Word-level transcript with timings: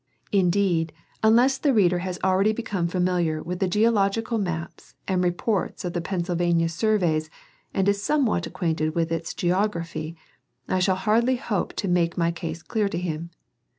Indeed, 0.31 0.93
unless 1.21 1.59
the 1.59 1.75
reader 1.75 1.99
has 1.99 2.17
already 2.23 2.53
be 2.53 2.63
come 2.63 2.87
familiar 2.87 3.43
with 3.43 3.59
the 3.59 3.67
geological 3.67 4.39
maps 4.39 4.95
and 5.07 5.23
reports 5.23 5.85
of 5.85 5.93
the 5.93 6.01
Penn 6.01 6.23
sylvania 6.23 6.69
surveys 6.69 7.29
and 7.71 7.87
is 7.87 8.01
somewhat 8.01 8.47
acquainted 8.47 8.95
with 8.95 9.11
its 9.11 9.35
geography, 9.35 10.15
I 10.67 10.79
shall 10.79 10.95
hardly 10.95 11.35
hope 11.35 11.73
to 11.73 11.87
make 11.87 12.17
my 12.17 12.31
case 12.31 12.63
clear 12.63 12.89
to 12.89 12.97
him. 12.97 13.29